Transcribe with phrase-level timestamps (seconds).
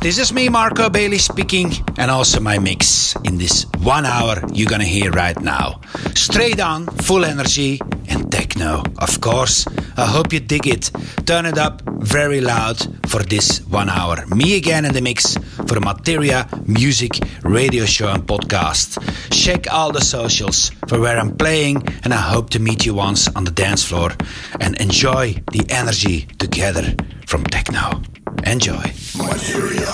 [0.00, 4.68] this is me, Marco Bailey speaking, and also my mix in this one hour you're
[4.68, 5.80] gonna hear right now.
[6.14, 9.66] Straight on, full energy, and techno, of course.
[9.96, 10.90] I hope you dig it.
[11.24, 12.78] Turn it up very loud
[13.08, 14.26] for this one hour.
[14.26, 15.36] Me again in the mix
[15.68, 18.98] for Materia Music Radio Show and Podcast.
[19.30, 23.28] Check all the socials for where I'm playing, and I hope to meet you once
[23.36, 24.10] on the dance floor
[24.60, 26.94] and enjoy the energy together
[27.26, 28.02] from techno.
[28.46, 28.92] Enjoy.
[29.18, 29.90] Materia.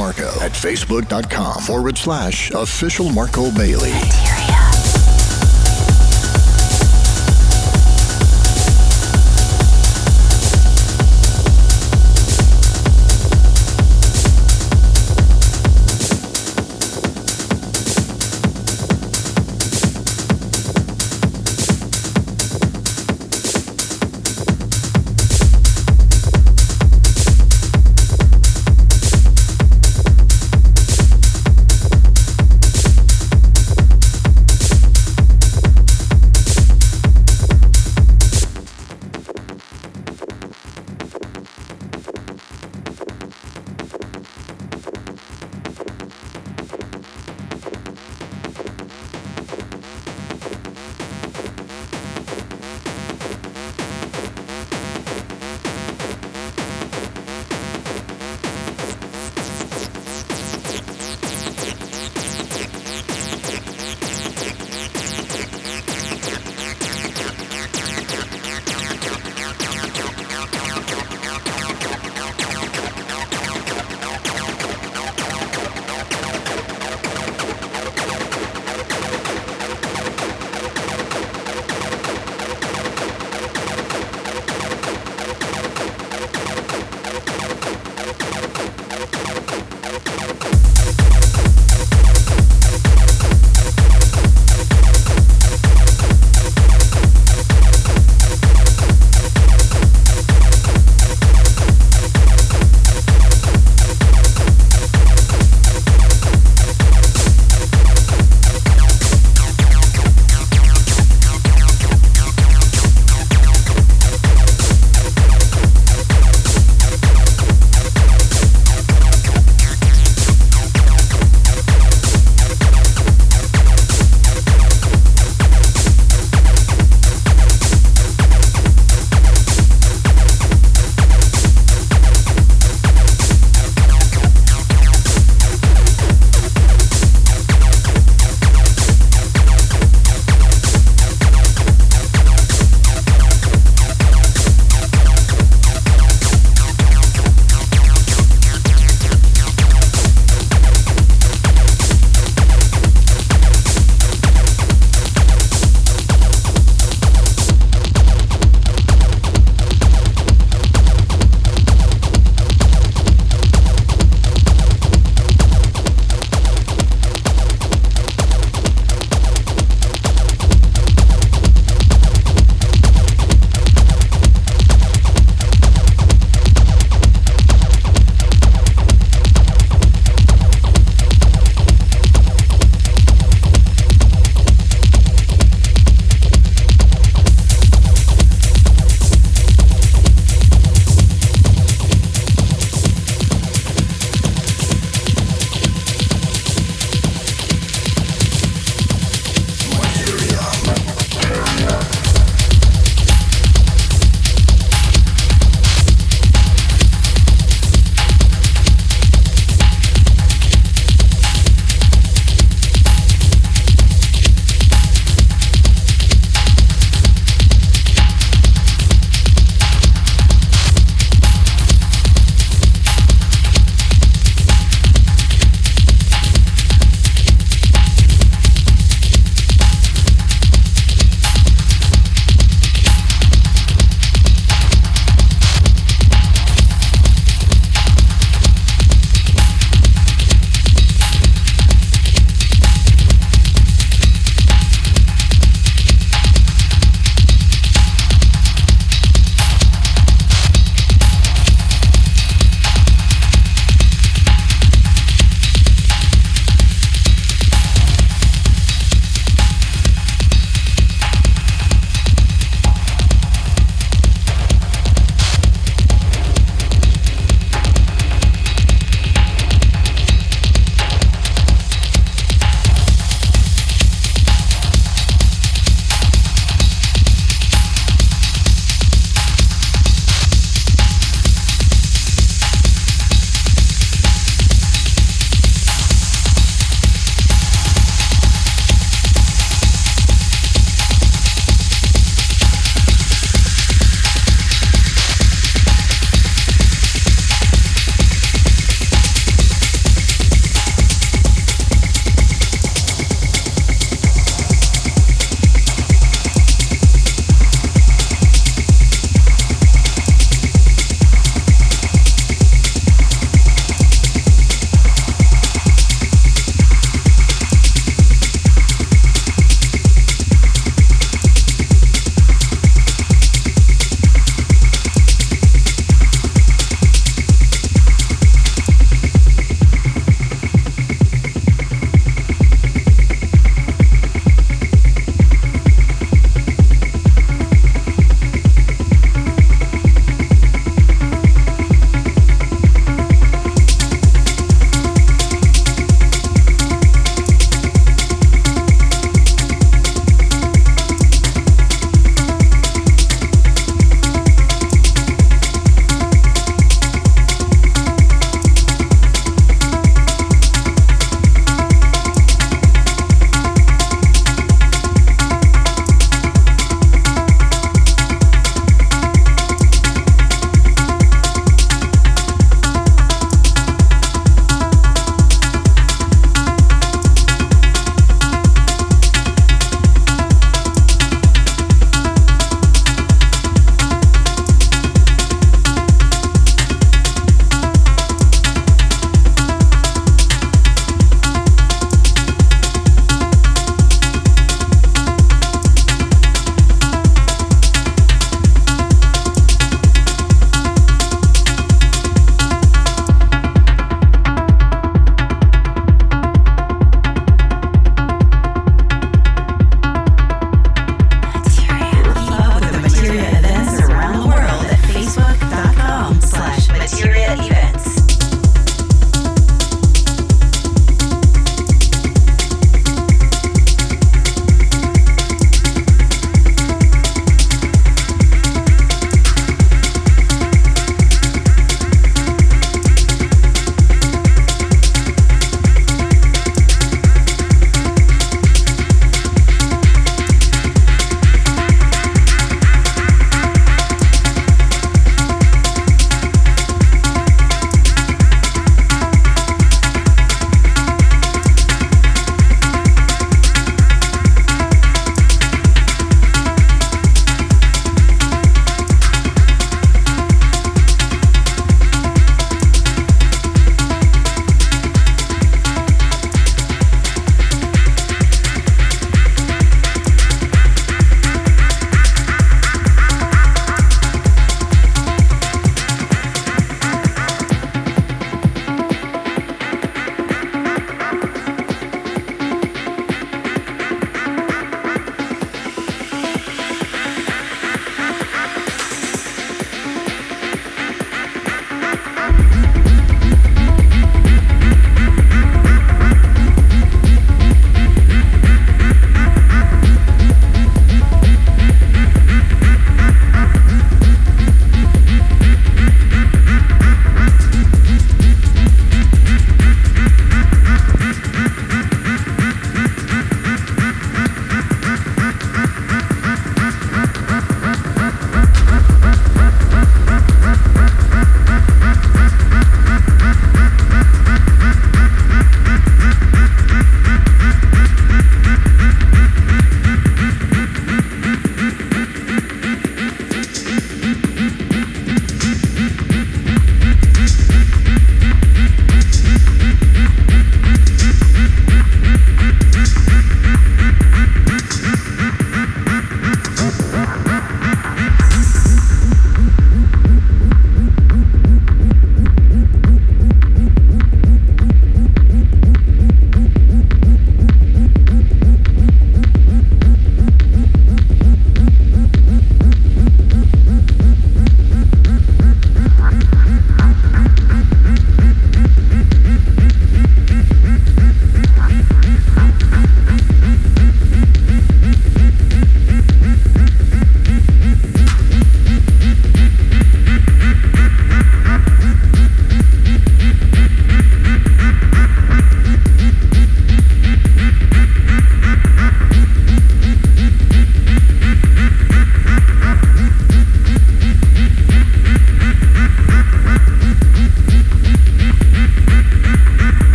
[0.00, 3.92] Marco at facebook.com forward slash official Marco Bailey.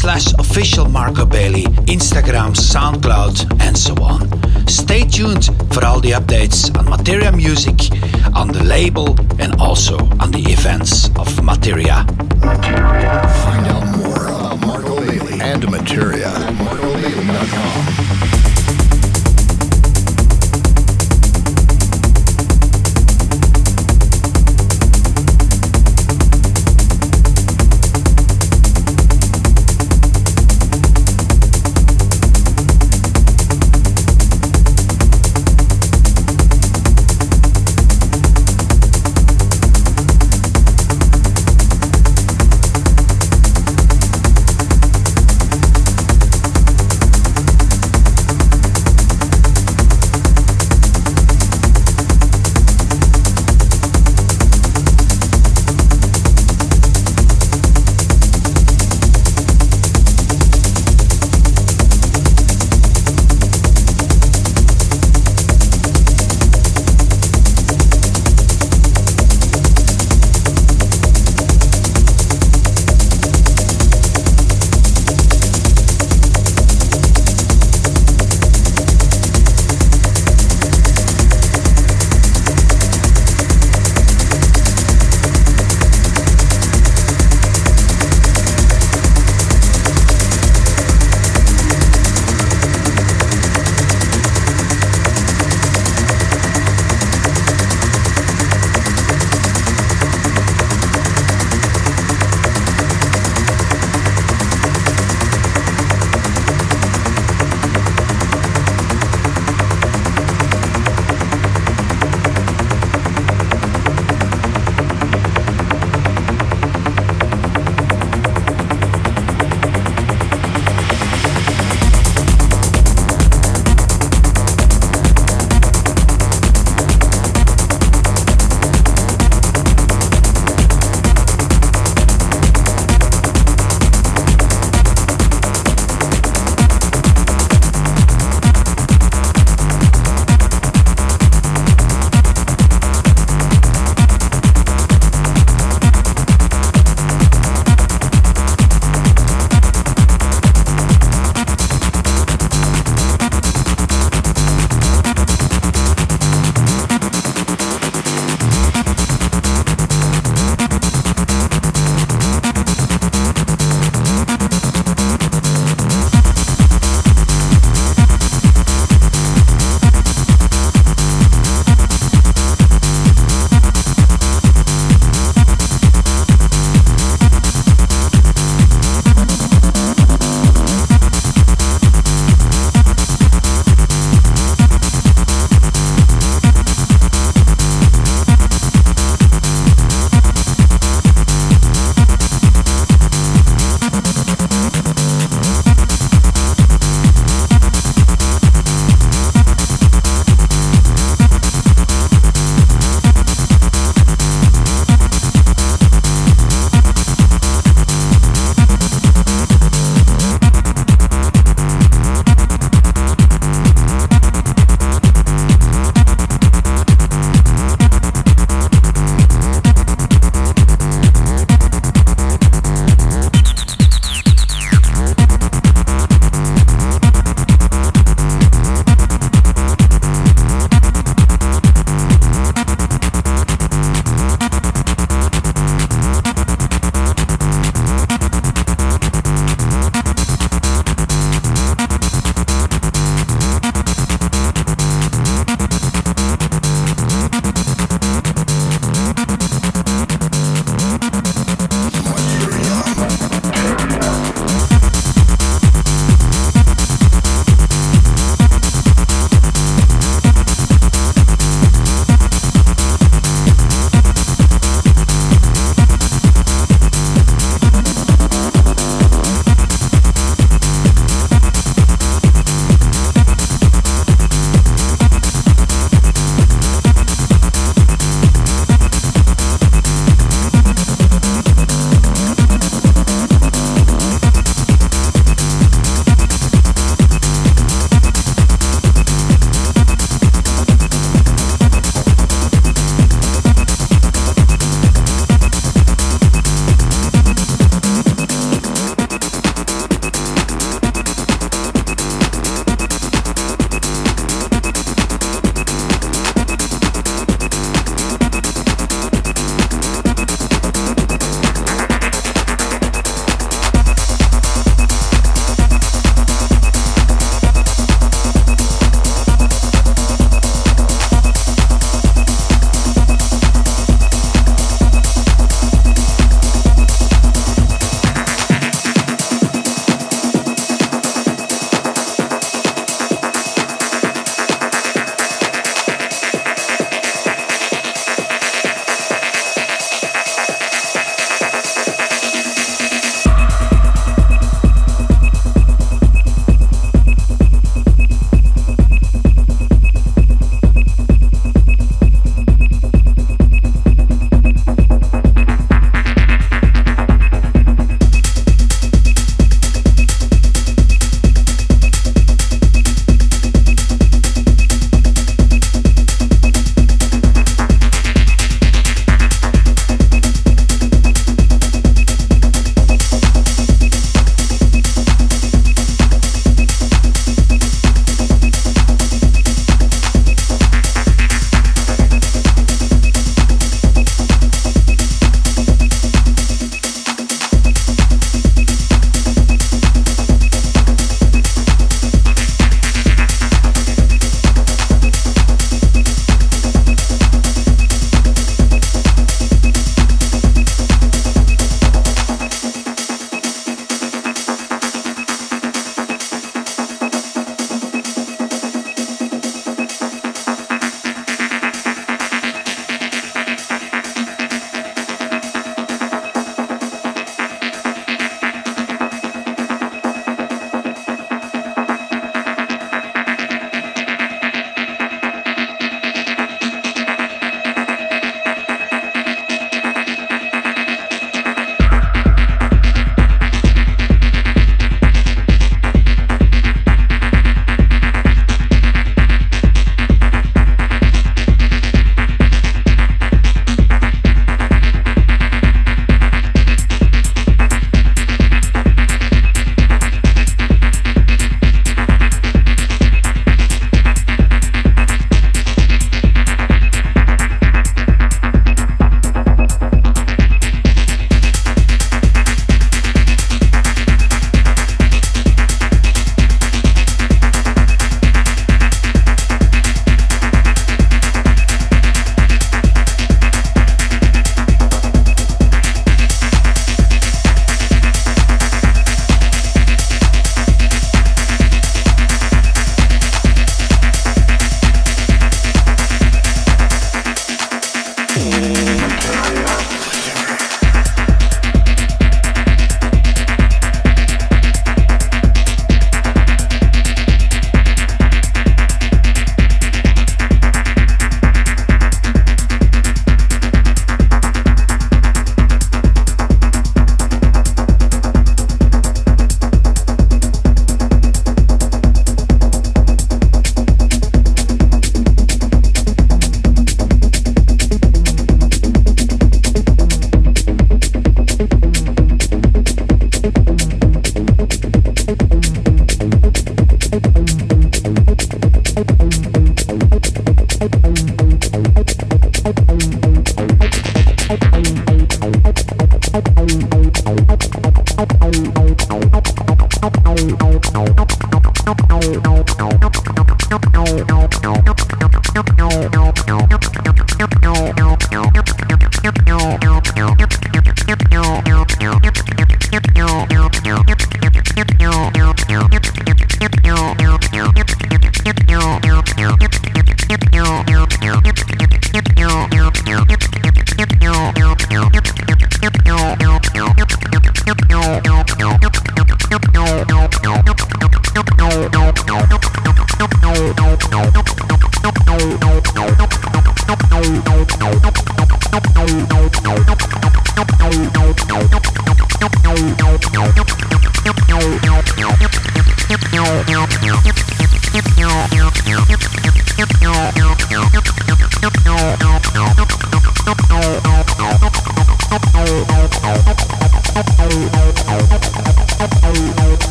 [0.00, 4.26] Slash official Marco Bailey, Instagram, SoundCloud, and so on.
[4.66, 7.76] Stay tuned for all the updates on Materia Music,
[8.34, 12.06] on the label, and also on the events of Materia.
[13.44, 18.09] Find out more about Marco Bailey and Materia at marcobailey.com.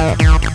[0.00, 0.49] out.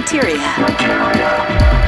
[0.00, 1.79] Materia.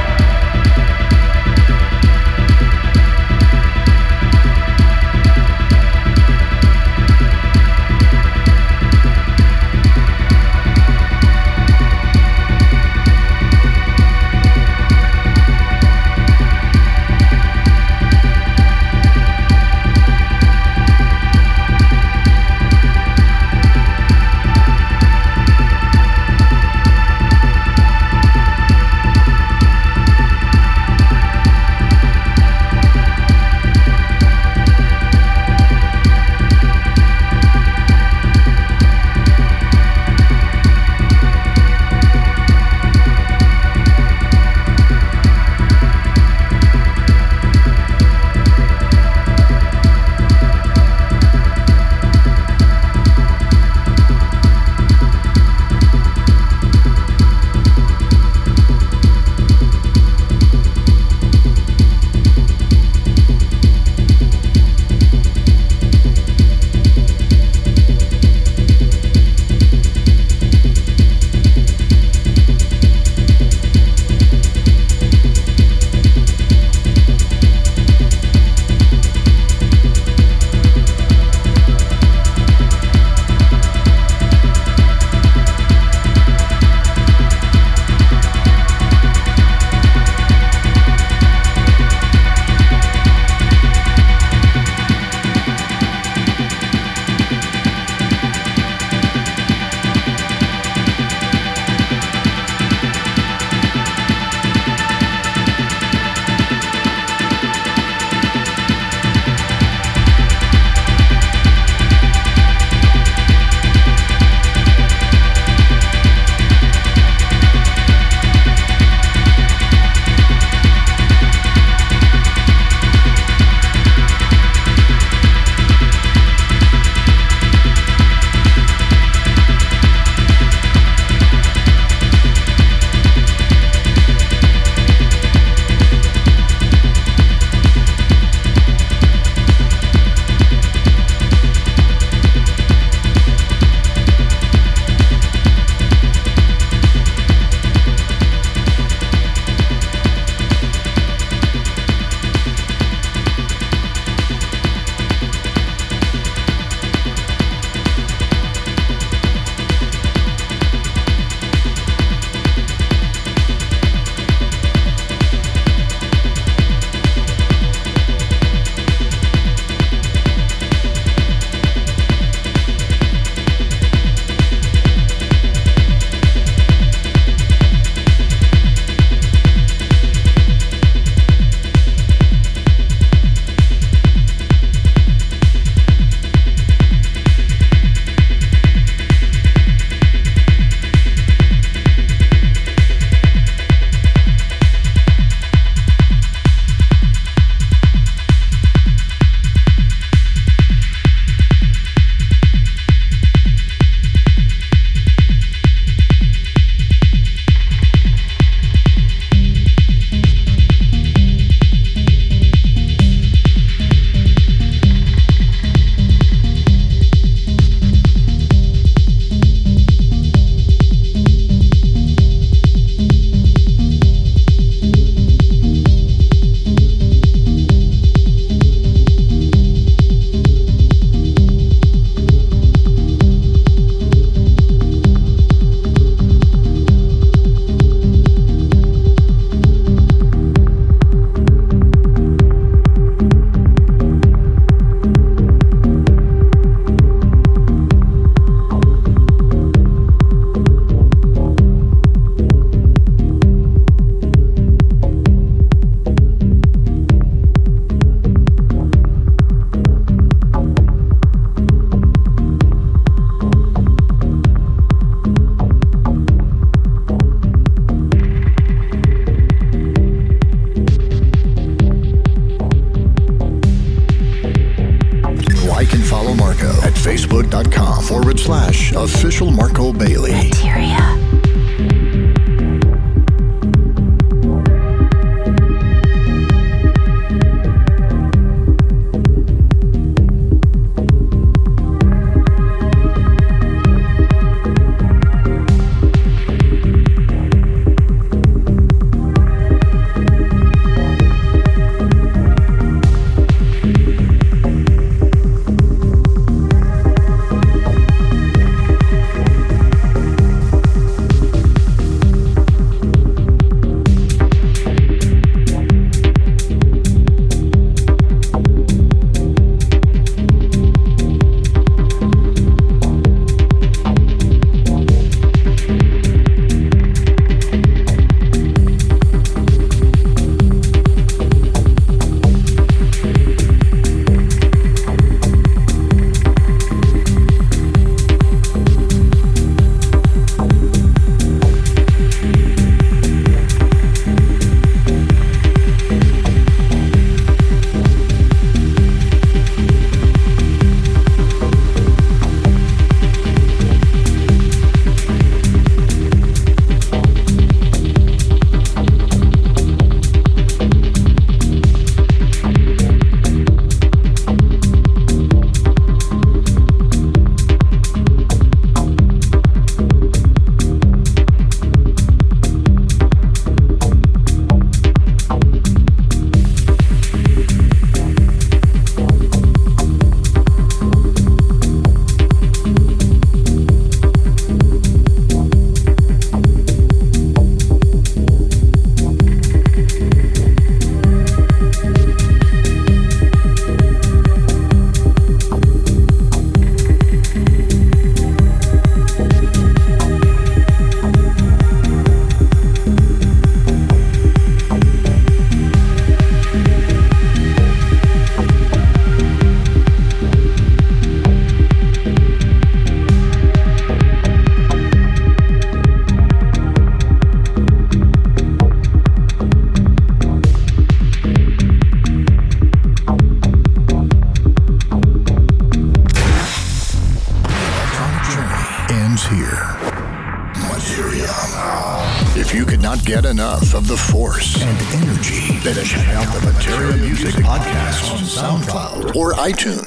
[439.63, 440.02] iTunes.